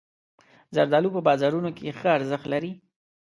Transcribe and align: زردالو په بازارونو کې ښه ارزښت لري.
زردالو 0.75 1.13
په 1.15 1.21
بازارونو 1.27 1.69
کې 1.77 1.95
ښه 1.99 2.09
ارزښت 2.17 2.45
لري. 2.53 2.71